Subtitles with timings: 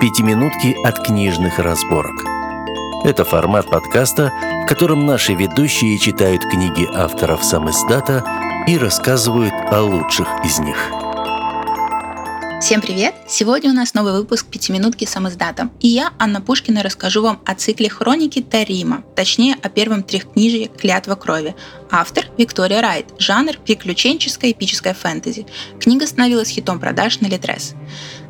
[0.00, 2.24] «Пятиминутки от книжных разборок».
[3.04, 4.32] Это формат подкаста,
[4.64, 8.24] в котором наши ведущие читают книги авторов сам издата
[8.66, 10.76] и рассказывают о лучших из них–
[12.60, 13.14] Всем привет!
[13.26, 15.72] Сегодня у нас новый выпуск «Пятиминутки с издатом».
[15.80, 21.14] И я, Анна Пушкина, расскажу вам о цикле «Хроники Тарима», точнее о первом трехкнижии «Клятва
[21.14, 21.56] крови».
[21.90, 25.46] Автор– Виктория Райт, жанр– приключенческая эпическая фэнтези.
[25.80, 27.74] Книга становилась хитом продаж на Литрес.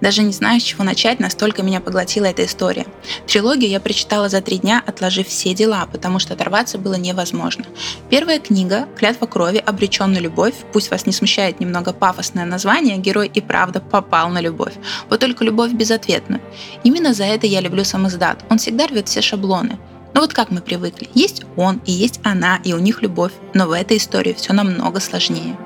[0.00, 2.86] Даже не знаю, с чего начать, настолько меня поглотила эта история.
[3.26, 7.64] Трилогию я прочитала за три дня, отложив все дела, потому что оторваться было невозможно.
[8.10, 9.56] Первая книга «Клятва крови.
[9.56, 10.54] Обречен на любовь».
[10.72, 14.74] Пусть вас не смущает немного пафосное название, герой и правда попал на любовь.
[15.08, 16.40] Вот только любовь безответную.
[16.82, 18.44] Именно за это я люблю сам издат.
[18.50, 19.78] Он всегда рвет все шаблоны.
[20.14, 21.08] Ну вот как мы привыкли.
[21.14, 23.32] Есть он и есть она, и у них любовь.
[23.54, 25.56] Но в этой истории все намного сложнее.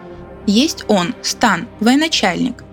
[0.46, 2.64] Есть он, Стан, военачальник,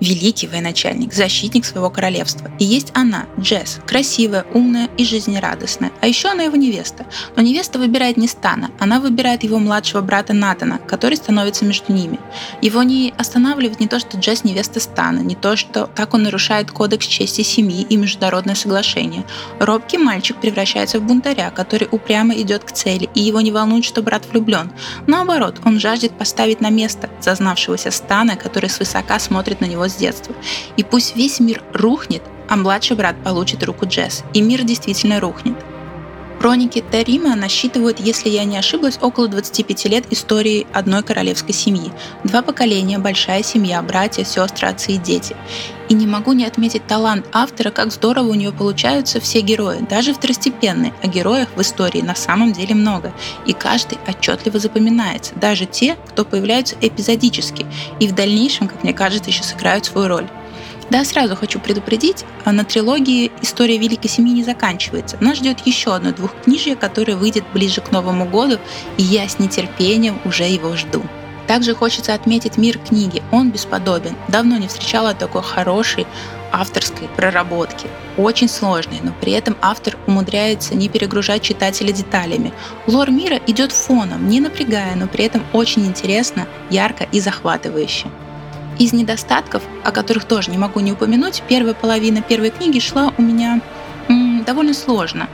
[0.00, 2.50] великий военачальник, защитник своего королевства.
[2.58, 5.92] И есть она, Джесс, красивая, умная и жизнерадостная.
[6.00, 7.06] А еще она его невеста.
[7.36, 12.18] Но невеста выбирает не Стана, она выбирает его младшего брата Натана, который становится между ними.
[12.62, 16.70] Его не останавливает не то, что Джесс невеста Стана, не то, что так он нарушает
[16.70, 19.24] кодекс чести семьи и международное соглашение.
[19.58, 24.02] Робкий мальчик превращается в бунтаря, который упрямо идет к цели, и его не волнует, что
[24.02, 24.70] брат влюблен.
[25.06, 30.34] Наоборот, он жаждет поставить на место зазнавшегося Стана, который свысока смотрит на него с детства.
[30.76, 35.56] И пусть весь мир рухнет, а младший брат получит руку Джесс, и мир действительно рухнет.
[36.38, 41.90] Хроники Тарима насчитывают, если я не ошиблась, около 25 лет истории одной королевской семьи.
[42.22, 45.34] Два поколения, большая семья, братья, сестры, отцы и дети.
[45.88, 50.14] И не могу не отметить талант автора, как здорово у нее получаются все герои, даже
[50.14, 53.12] второстепенные, а героев в истории на самом деле много.
[53.44, 57.66] И каждый отчетливо запоминается, даже те, кто появляются эпизодически
[57.98, 60.28] и в дальнейшем, как мне кажется, еще сыграют свою роль.
[60.90, 65.18] Да, сразу хочу предупредить, а на трилогии «История Великой Семьи» не заканчивается.
[65.20, 68.58] Нас ждет еще одно двухкнижие, которое выйдет ближе к Новому году,
[68.96, 71.02] и я с нетерпением уже его жду.
[71.46, 73.22] Также хочется отметить мир книги.
[73.32, 74.14] Он бесподобен.
[74.28, 76.06] Давно не встречала такой хорошей
[76.52, 77.86] авторской проработки.
[78.16, 82.52] Очень сложной, но при этом автор умудряется не перегружать читателя деталями.
[82.86, 88.08] Лор мира идет фоном, не напрягая, но при этом очень интересно, ярко и захватывающе.
[88.78, 93.22] Из недостатков, о которых тоже не могу не упомянуть, первая половина первой книги шла у
[93.22, 93.60] меня
[94.08, 95.28] м, довольно сложно.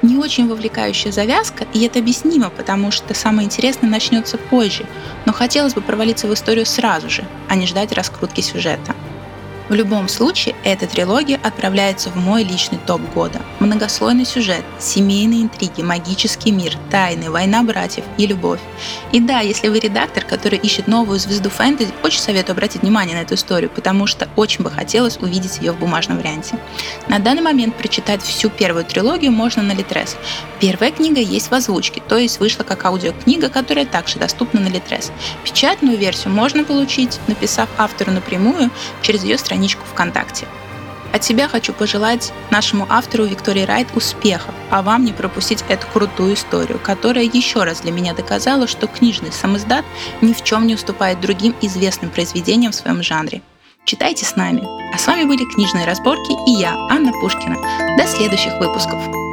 [0.00, 4.86] Не очень вовлекающая завязка, и это объяснимо, потому что самое интересное начнется позже,
[5.26, 8.94] но хотелось бы провалиться в историю сразу же, а не ждать раскрутки сюжета.
[9.68, 13.42] В любом случае, эта трилогия отправляется в мой личный топ года.
[13.58, 18.60] Многослойный сюжет, семейные интриги, магический мир, тайны, война братьев и любовь.
[19.10, 23.22] И да, если вы редактор, который ищет новую звезду фэнтези, очень советую обратить внимание на
[23.22, 26.60] эту историю, потому что очень бы хотелось увидеть ее в бумажном варианте.
[27.08, 30.16] На данный момент прочитать всю первую трилогию можно на Литрес.
[30.60, 35.10] Первая книга есть в озвучке, то есть вышла как аудиокнига, которая также доступна на Литрес.
[35.42, 38.70] Печатную версию можно получить, написав автору напрямую
[39.02, 40.46] через ее страницу страничку ВКонтакте.
[41.14, 46.34] От себя хочу пожелать нашему автору Виктории Райт успехов, а вам не пропустить эту крутую
[46.34, 49.86] историю, которая еще раз для меня доказала, что книжный самоздат
[50.20, 53.40] ни в чем не уступает другим известным произведениям в своем жанре.
[53.86, 54.62] Читайте с нами.
[54.92, 57.56] А с вами были книжные разборки и я, Анна Пушкина.
[57.96, 59.25] До следующих выпусков.